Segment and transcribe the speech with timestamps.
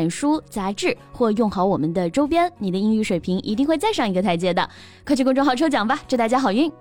[0.00, 4.66] 本书、杂志或用好我们的周边，你的英语水平一定会再上一个台阶的。
[5.04, 6.72] 快去公众号抽奖吧，祝大家好运！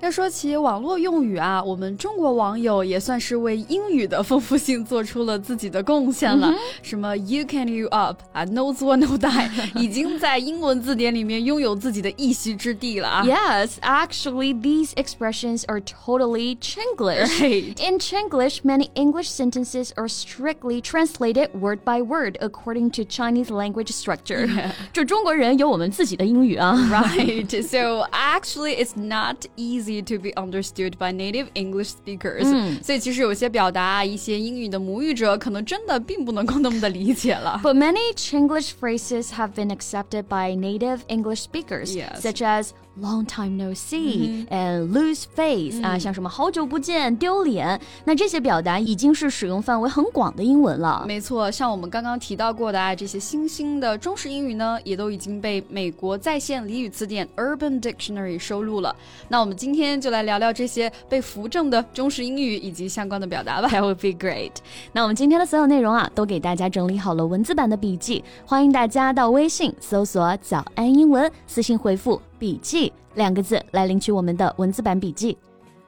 [0.00, 6.52] 要说起网络用语啊，我们中国网友也算是为英语的丰富性做出了自己的贡献了。
[6.82, 13.24] 什么 you can you up 啊，no 作 no die， 已经在英文字典里面拥有自己的一席之地了啊。
[13.24, 17.40] Yes, actually, these expressions are totally Chinglish.
[17.40, 17.80] Right.
[17.80, 23.92] In Chinglish, many English sentences are strictly translated word by word according to Chinese language
[23.92, 24.50] structure.
[24.92, 26.74] 这中国人有我们自己的英语啊。
[26.90, 27.62] Right.
[27.62, 29.85] So actually, it's not easy.
[29.86, 37.60] easy to be understood by native English speakers，、嗯、所以其实有些表达啊，一些英语的母语者可能真的并不能够那么的理解了。
[37.62, 42.20] But many Chinglish phrases have been accepted by native English speakers, yes.
[42.20, 42.70] such as
[43.01, 51.03] long time no see and lose face 啊，像什么好久不见、丢脸，那这些表达已经是使用范围很广的英文了。
[51.07, 58.95] 没错，像我们刚刚提到过的啊，这些新兴的中式英语呢，也都已经被美国在线俚语词典 Urban Dictionary 收录了。
[59.27, 63.67] 那我们今天就来聊聊这些被扶正的中式英语以及相关的表达吧。
[63.69, 64.51] That would be great。
[64.93, 72.21] 那我们今天的所有内容啊，都给大家整理好了文字版的笔记，欢迎大家到微信搜索“早安英文”，私信回复。
[72.39, 75.37] 笔记两个字来领取我们的文字版笔记。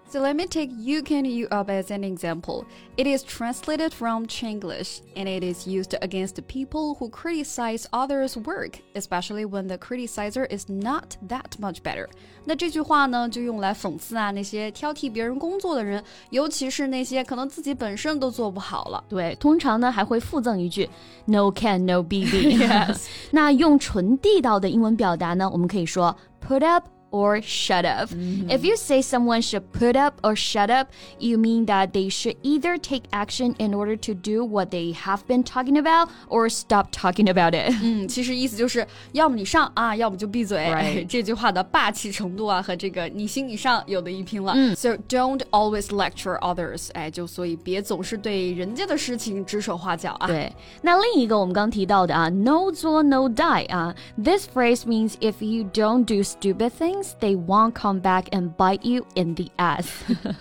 [0.08, 2.66] So let me take you can you up as an example.
[2.96, 8.78] It is translated from Chinglish and it is used against people who criticize others' work,
[8.94, 12.06] especially when the criticizer is not that much better.
[12.44, 19.02] 那这句话呢，就用来讽刺啊那些挑剔别人工作的人，尤其是那些可能自己本身都做不好了。
[19.08, 20.88] 对，通常呢还会附赠一句
[21.24, 23.06] No can no BB。yes.
[23.32, 26.16] 那用纯地道的英文表达呢，我们可以说
[26.46, 28.08] Put up or shut up.
[28.08, 28.50] Mm-hmm.
[28.50, 30.88] If you say someone should put up or shut up,
[31.20, 35.24] you mean that they should either take action in order to do what they have
[35.28, 37.72] been talking about or stop talking about it.
[37.84, 40.58] 嗯，其实意思就是要么你上啊，要么就闭嘴。
[40.58, 41.06] Right.
[41.06, 44.52] 这 句话的霸气程度啊，和这个你行你上有的一拼了。
[44.56, 46.88] 嗯，So don't always lecture others。
[46.94, 50.26] 哎，就所以别总是对人家的事情指手画脚啊。
[50.26, 50.52] 对，
[50.82, 58.00] 那另一个我们刚提到的啊，no 作 no die 啊，this phrase means if you don't do stupid things they won't come
[58.00, 59.86] back and bite you in the ass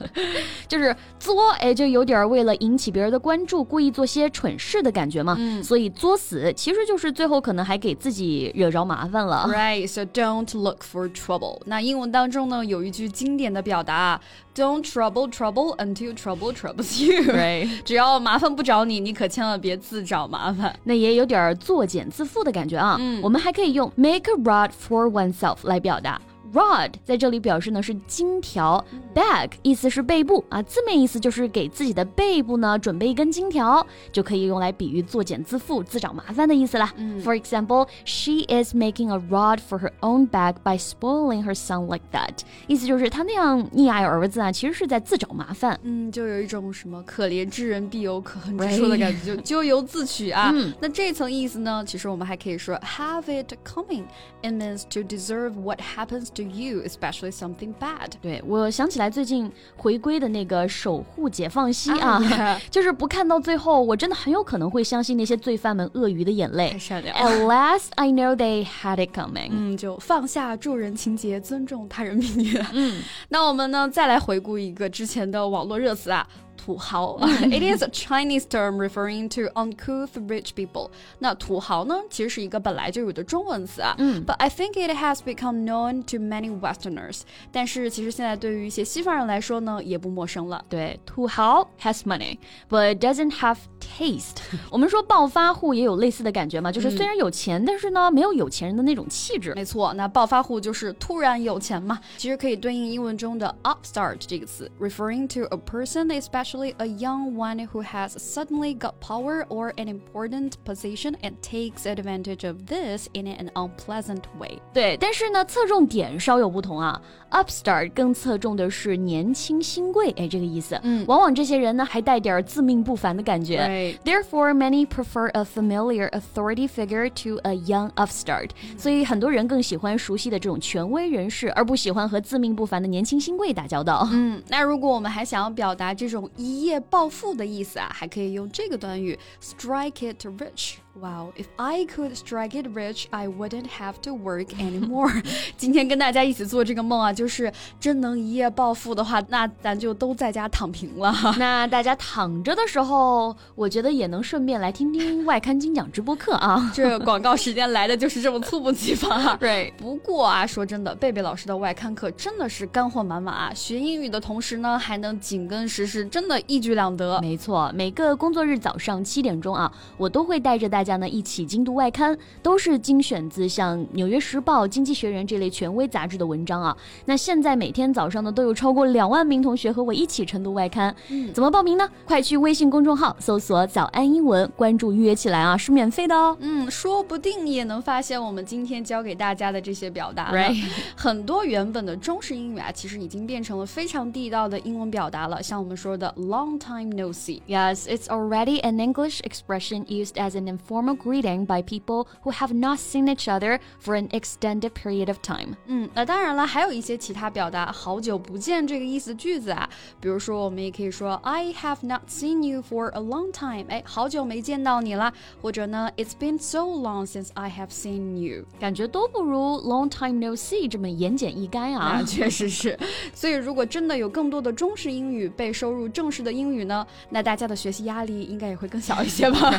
[0.68, 5.36] 就是作，哎，就有点为了引起别人的关注，故意做些蠢事的感觉嘛。
[5.38, 9.48] 嗯，所以作死其实就是最后可能还给自己惹着麻烦了。
[9.48, 11.62] Right, so don't look for trouble.
[11.66, 14.20] 那英文当中呢，有一句经典的表达，
[14.56, 17.24] Don't trouble trouble until trouble troubles you.
[17.34, 20.78] Right，只要麻烦不找你，你可千万别自找麻烦。
[20.84, 22.98] 那也有点作茧自缚的感觉啊。
[23.00, 26.22] 嗯，我们还可以用 make a rod for oneself 来表达。
[26.53, 28.83] Rod 在这里表示呢是金条
[29.15, 36.93] ，bag 意思是背部啊，字面意思就是给自己的背部呢准备一根金条，就可以用来比喻作茧自缚、自找麻烦的意思啦。
[37.23, 42.05] For example, she is making a rod for her own bag by spoiling her son like
[42.13, 42.41] that。
[42.67, 45.79] 意思就是她那样溺爱儿子啊，其实是在自找麻烦。
[45.83, 50.53] 嗯，就有一种什么可怜之人必有可恨之处的感觉，就咎由自取啊。
[50.81, 54.05] 那这层意思呢，其实我们还可以说 have it coming.
[54.43, 56.29] It means to deserve what happens.
[56.39, 58.13] To you, especially something bad.
[58.23, 62.21] 对我想起来最近回归的那个守护解放西啊，
[62.71, 66.77] 就是不看到最后，我真的很有可能会相信那些罪犯们鳄鱼的眼泪。
[66.79, 69.51] At last, I know they had it coming.
[69.51, 72.65] 嗯，就放下助人情节，尊重他人命运。
[72.73, 76.27] 嗯， 那我们呢，再来回顾一个之前的网络热词啊。
[76.58, 80.90] 土豪，it is a Chinese term referring to uncouth rich people。
[81.20, 83.94] 那土豪呢，其实是一个本来就有的中文词啊。
[83.98, 87.22] 嗯，But I think it has become known to many Westerners。
[87.52, 90.64] 但是其实现在对于一些西方人来说呢，也不陌生了。
[90.70, 93.58] 对，土豪 has money，but doesn't have
[93.97, 94.37] taste。
[94.71, 99.55] 我们说暴发户也有类似的感觉嘛，就是虽然有钱，但是呢，没有有钱人的那种气质。
[99.55, 102.01] 没错，那暴发户就是突然有钱嘛。
[102.17, 109.45] 其实可以对应英文中的 upstart 这个词，referring to a person especially especially a young one who has suddenly got power
[109.49, 114.59] or an important position and takes advantage of this in an unpleasant way.
[114.73, 117.01] 对，但是呢，侧重点稍有不同啊。
[117.31, 120.81] Upstart 更侧重的是年轻新贵，哎，这个意思。
[120.83, 123.59] 嗯，往往这些人呢，还带点自命不凡的感觉。
[123.79, 123.99] Right.
[124.05, 128.51] Therefore, many prefer a familiar authority figure to a young upstart.
[128.77, 134.09] 所以很多人更喜欢熟悉的这种权威人士，而不喜欢和自命不凡的年轻新贵打交道。
[134.13, 140.75] 嗯，那如果我们还想要表达这种一夜暴富的意思啊，还可以用这个短语 strike it rich。
[141.01, 145.23] Wow, if I could strike it rich, I wouldn't have to work anymore.
[145.57, 151.15] 今天跟大家一起做这个梦啊，就是真能一夜暴富的话，那咱就都在家躺平了。
[151.39, 156.69] 那大家躺着的时候，我觉得也能顺便来听听外刊精讲直播课啊。
[156.75, 159.37] 这广告时间来的就是这么猝不及防啊。
[159.39, 163.53] 对，不过啊，说真的，贝贝老师的外刊课真的是干货满满啊！
[163.55, 167.21] 学英语的同时呢，还能紧跟时事，真的一举两得。
[167.21, 170.88] 没错，每个工作日早上七点钟啊，我都会带着大家。
[170.89, 176.75] 家呢一起精读外刊，都是精选自像《纽约时报》《经济学人》这类权威杂志的文章啊。
[177.05, 180.95] 那现在每天早上呢，都有超过两万名同学和我一起晨读外刊。
[181.11, 181.87] 嗯，怎么报名呢？
[182.07, 186.35] 快去微信公众号搜索“早安英文”，关注预约起来啊，是免费的哦。
[186.41, 190.33] 嗯，说不定也能发现我们今天教给大家的这些表达。
[190.33, 190.65] Right，
[190.97, 195.43] 很多原本的中式英语啊，其实已经变成了非常地道的英文表达了。
[195.43, 197.41] 像我们说的 “long time no see”。
[197.47, 202.78] Yes, it's already an English expression used as an formal greeting by people who have not
[202.78, 205.56] seen each other for an extended period of time.
[205.68, 217.30] 嗯，那当然了，还有一些其他表达“好久不见”这个意思的句子啊，比如说我们也可以说 I have not seen you for a long time，哎，好久没见到你了，或者呢 It's been so long since
[217.34, 222.02] I have seen you，感觉都不如 long time no see 这么言简意赅啊。
[222.04, 222.78] 确实是，
[223.14, 229.54] 所以如果真的有更多的中式英语被收入正式的英语呢，那大家的学习压力应该也会更小一些吧。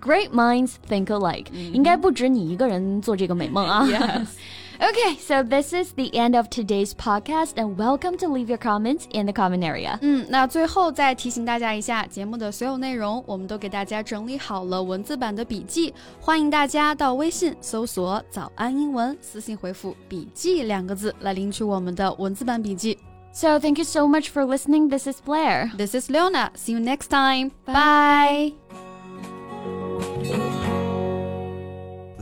[0.00, 1.50] Great minds think alike.
[1.52, 1.74] Yes.
[4.82, 9.06] Okay, so this is the end of today's podcast, and welcome to leave your comments
[9.12, 9.98] in the comment area.
[10.00, 22.96] 嗯，那最后再提醒大家一下，节目的所有内容我们都给大家整理好了文字版的笔记，欢迎大家到微信搜索“早安英文”，私信回复“笔记”两个字来领取我们的文字版笔记。
[23.32, 24.88] So thank you so much for listening.
[24.88, 25.70] This is Blair.
[25.76, 26.52] This is Leona.
[26.56, 27.50] See you next time.
[27.66, 28.54] Bye.
[28.70, 28.83] Bye.